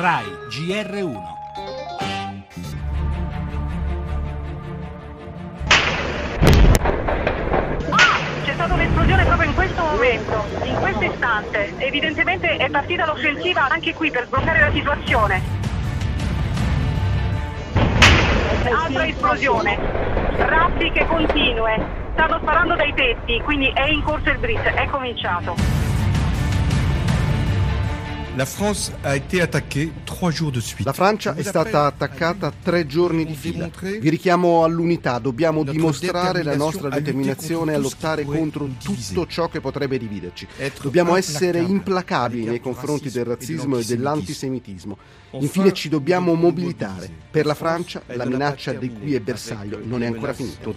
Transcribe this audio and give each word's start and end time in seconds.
RAI 0.00 0.24
GR1. 0.48 1.20
C'è 8.42 8.52
stata 8.54 8.72
un'esplosione 8.72 9.24
proprio 9.26 9.48
in 9.50 9.54
questo 9.54 9.82
momento, 9.82 10.44
in 10.62 10.74
questo 10.76 11.04
istante. 11.04 11.74
Evidentemente 11.76 12.56
è 12.56 12.70
partita 12.70 13.04
l'offensiva 13.04 13.68
anche 13.68 13.92
qui 13.92 14.10
per 14.10 14.24
sbloccare 14.24 14.60
la 14.60 14.72
situazione. 14.72 15.42
Altra 18.72 19.06
esplosione, 19.06 19.78
raffiche 20.38 21.06
continue, 21.08 21.86
stanno 22.12 22.38
sparando 22.40 22.74
dai 22.74 22.94
tetti, 22.94 23.38
quindi 23.42 23.70
è 23.74 23.84
in 23.90 24.02
corso 24.02 24.30
il 24.30 24.38
blitz, 24.38 24.62
è 24.62 24.86
cominciato. 24.86 25.89
La 30.84 30.92
Francia 30.92 31.34
è 31.34 31.42
stata 31.42 31.86
attaccata 31.86 32.52
tre 32.62 32.86
giorni 32.86 33.26
di 33.26 33.34
fila. 33.34 33.68
Vi 33.80 34.08
richiamo 34.08 34.62
all'unità, 34.62 35.18
dobbiamo 35.18 35.64
dimostrare 35.64 36.44
la 36.44 36.54
nostra 36.54 36.88
determinazione 36.88 37.74
a 37.74 37.78
lottare 37.78 38.24
contro 38.24 38.68
tutto 38.82 39.26
ciò 39.26 39.48
che 39.48 39.60
potrebbe 39.60 39.98
dividerci. 39.98 40.46
Dobbiamo 40.80 41.16
essere 41.16 41.58
implacabili 41.58 42.44
nei 42.44 42.60
confronti 42.60 43.10
del 43.10 43.24
razzismo 43.24 43.78
e 43.78 43.84
dell'antisemitismo. 43.84 44.96
Infine 45.32 45.72
ci 45.72 45.88
dobbiamo 45.88 46.34
mobilitare. 46.34 47.10
Per 47.30 47.46
la 47.46 47.54
Francia 47.54 48.02
la 48.06 48.24
minaccia 48.26 48.72
di 48.72 48.90
cui 48.92 49.14
è 49.14 49.20
bersaglio 49.20 49.80
non 49.82 50.02
è 50.02 50.06
ancora 50.06 50.32
finita. 50.32 50.70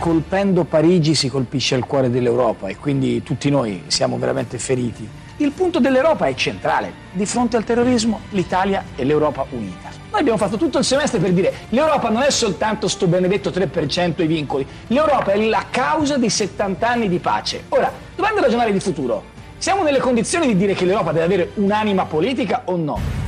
Colpendo 0.00 0.64
Parigi 0.64 1.14
si 1.14 1.28
colpisce 1.28 1.74
il 1.74 1.84
cuore 1.84 2.08
dell'Europa 2.08 2.68
e 2.68 2.78
quindi 2.78 3.22
tutti 3.22 3.50
noi 3.50 3.82
siamo 3.88 4.16
veramente 4.16 4.58
feriti. 4.58 5.06
Il 5.36 5.52
punto 5.52 5.78
dell'Europa 5.78 6.24
è 6.24 6.34
centrale. 6.34 6.90
Di 7.12 7.26
fronte 7.26 7.58
al 7.58 7.64
terrorismo 7.64 8.20
l'Italia 8.30 8.82
e 8.96 9.04
l'Europa 9.04 9.44
unita. 9.50 9.90
Noi 10.10 10.20
abbiamo 10.20 10.38
fatto 10.38 10.56
tutto 10.56 10.78
il 10.78 10.84
semestre 10.84 11.18
per 11.18 11.32
dire 11.32 11.52
l'Europa 11.68 12.08
non 12.08 12.22
è 12.22 12.30
soltanto 12.30 12.88
sto 12.88 13.06
benedetto 13.08 13.50
3% 13.50 14.22
i 14.22 14.26
vincoli, 14.26 14.66
l'Europa 14.86 15.32
è 15.32 15.36
la 15.46 15.66
causa 15.70 16.16
di 16.16 16.30
70 16.30 16.88
anni 16.88 17.08
di 17.10 17.18
pace. 17.18 17.64
Ora, 17.68 17.92
dovendo 18.16 18.40
ragionare 18.40 18.72
di 18.72 18.80
futuro, 18.80 19.22
siamo 19.58 19.82
nelle 19.82 19.98
condizioni 19.98 20.46
di 20.46 20.56
dire 20.56 20.72
che 20.72 20.86
l'Europa 20.86 21.12
deve 21.12 21.24
avere 21.26 21.50
un'anima 21.56 22.06
politica 22.06 22.62
o 22.64 22.76
no? 22.76 23.19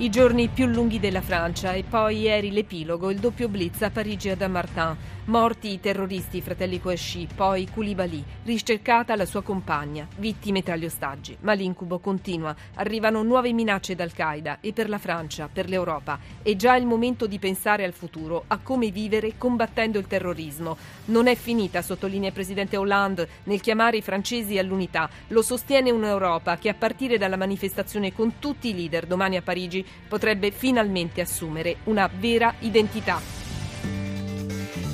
I 0.00 0.08
giorni 0.08 0.48
più 0.48 0.64
lunghi 0.64 0.98
della 0.98 1.20
Francia 1.20 1.74
e 1.74 1.82
poi 1.82 2.20
ieri 2.20 2.52
l'epilogo, 2.52 3.10
il 3.10 3.18
doppio 3.18 3.48
blitz 3.48 3.82
a 3.82 3.90
Parigi 3.90 4.28
e 4.28 4.30
a 4.30 4.34
Dammartin. 4.34 4.96
Morti 5.26 5.74
i 5.74 5.78
terroristi 5.78 6.40
fratelli 6.40 6.80
Kouachi, 6.80 7.28
poi 7.36 7.68
Koulibaly, 7.72 8.24
ricercata 8.44 9.14
la 9.14 9.26
sua 9.26 9.42
compagna, 9.42 10.08
vittime 10.16 10.62
tra 10.62 10.74
gli 10.74 10.86
ostaggi. 10.86 11.36
Ma 11.40 11.52
l'incubo 11.52 11.98
continua, 11.98 12.56
arrivano 12.76 13.22
nuove 13.22 13.52
minacce 13.52 13.94
d'Al-Qaeda 13.94 14.58
e 14.60 14.72
per 14.72 14.88
la 14.88 14.96
Francia, 14.96 15.50
per 15.52 15.68
l'Europa. 15.68 16.18
È 16.42 16.56
già 16.56 16.74
il 16.76 16.86
momento 16.86 17.26
di 17.26 17.38
pensare 17.38 17.84
al 17.84 17.92
futuro, 17.92 18.44
a 18.48 18.58
come 18.58 18.90
vivere 18.90 19.34
combattendo 19.36 19.98
il 19.98 20.06
terrorismo. 20.06 20.78
Non 21.06 21.26
è 21.26 21.34
finita, 21.34 21.82
sottolinea 21.82 22.28
il 22.28 22.34
presidente 22.34 22.78
Hollande, 22.78 23.28
nel 23.44 23.60
chiamare 23.60 23.98
i 23.98 24.02
francesi 24.02 24.58
all'unità. 24.58 25.08
Lo 25.28 25.42
sostiene 25.42 25.90
un'Europa 25.90 26.56
che 26.56 26.70
a 26.70 26.74
partire 26.74 27.18
dalla 27.18 27.36
manifestazione 27.36 28.14
con 28.14 28.38
tutti 28.38 28.70
i 28.70 28.74
leader 28.74 29.06
domani 29.06 29.36
a 29.36 29.42
Parigi 29.42 29.84
potrebbe 30.08 30.50
finalmente 30.50 31.20
assumere 31.20 31.76
una 31.84 32.10
vera 32.12 32.54
identità. 32.60 33.39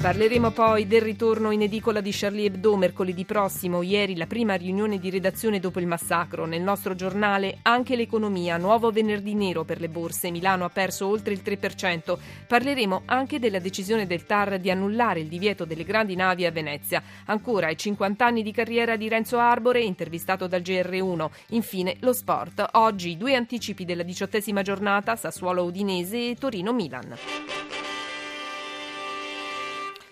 Parleremo 0.07 0.53
poi 0.53 0.87
del 0.87 1.01
ritorno 1.01 1.51
in 1.51 1.63
edicola 1.63 2.01
di 2.01 2.13
Charlie 2.13 2.47
Hebdo 2.47 2.77
mercoledì 2.77 3.25
prossimo, 3.25 3.83
ieri 3.83 4.15
la 4.15 4.29
prima 4.29 4.55
riunione 4.55 5.01
di 5.01 5.11
redazione 5.11 5.59
dopo 5.59 5.81
il 5.81 5.89
massacro. 5.89 6.47
Nel 6.47 6.63
nostro 6.63 6.95
giornale 6.95 7.59
anche 7.63 7.97
l'economia, 7.97 8.57
nuovo 8.57 8.93
venerdì 8.93 9.35
nero 9.35 9.65
per 9.65 9.81
le 9.81 9.89
borse, 9.89 10.31
Milano 10.31 10.65
ha 10.65 10.69
perso 10.69 11.09
oltre 11.09 11.33
il 11.33 11.43
3%. 11.45 12.17
Parleremo 12.47 13.03
anche 13.07 13.41
della 13.41 13.59
decisione 13.59 14.07
del 14.07 14.27
TAR 14.27 14.61
di 14.61 14.71
annullare 14.71 15.19
il 15.19 15.27
divieto 15.27 15.65
delle 15.65 15.83
grandi 15.83 16.15
navi 16.15 16.47
a 16.47 16.53
Venezia. 16.53 17.03
Ancora 17.25 17.69
i 17.69 17.77
50 17.77 18.25
anni 18.25 18.45
di 18.45 18.53
carriera 18.53 18.95
di 18.95 19.09
Renzo 19.09 19.39
Arbore, 19.39 19.83
intervistato 19.83 20.47
dal 20.47 20.61
GR1. 20.61 21.29
Infine 21.49 21.97
lo 21.99 22.13
sport. 22.13 22.65
Oggi 22.75 23.17
due 23.17 23.35
anticipi 23.35 23.85
della 23.85 24.05
diciottesima 24.05 24.63
giornata, 24.63 25.17
Sassuolo 25.17 25.65
Udinese 25.65 26.31
e 26.31 26.37
Torino 26.39 26.73
Milan. 26.73 27.17